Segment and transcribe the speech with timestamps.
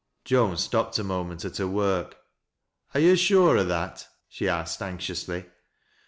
[0.25, 2.17] Joan stopped a moment at her work."
[2.95, 5.45] Are yo' sure o' that?" she asked, anxiously.